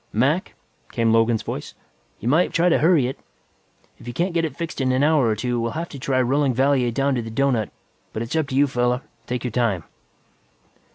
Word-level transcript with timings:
"Mac," 0.13 0.55
came 0.91 1.13
Logan's 1.13 1.43
voice, 1.43 1.75
"you 2.19 2.27
might 2.27 2.51
try 2.51 2.69
to 2.69 2.79
hurry 2.79 3.05
it. 3.05 3.19
If 3.99 4.07
you 4.07 4.13
can't 4.15 4.33
get 4.33 4.43
it 4.43 4.57
fixed 4.57 4.81
in 4.81 4.91
an 4.91 5.03
hour 5.03 5.27
or 5.27 5.35
two, 5.35 5.59
we'll 5.59 5.73
have 5.77 5.89
to 5.89 5.99
try 5.99 6.19
rolling 6.19 6.55
Valier 6.55 6.89
down 6.89 7.13
to 7.13 7.21
the 7.21 7.29
doughnut. 7.29 7.69
But 8.11 8.23
it's 8.23 8.35
up 8.35 8.47
to 8.47 8.55
you, 8.55 8.65
fella. 8.65 9.03
Take 9.27 9.43
your 9.43 9.51
time." 9.51 9.83